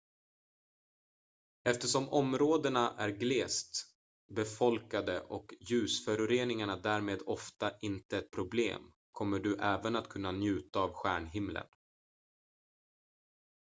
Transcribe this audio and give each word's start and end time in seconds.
eftersom 1.69 2.09
områdena 2.09 2.95
är 2.97 3.09
glest 3.09 3.87
befolkade 4.35 5.21
och 5.21 5.53
ljusföroreningar 5.59 6.77
därmed 6.83 7.21
ofta 7.25 7.71
inte 7.81 8.17
ett 8.17 8.31
problem 8.31 8.91
kommer 9.11 9.39
du 9.39 9.55
även 9.55 9.95
att 9.95 10.09
kunna 10.09 10.31
njuta 10.31 10.79
av 10.79 10.93
stjärnhimlen 10.93 11.67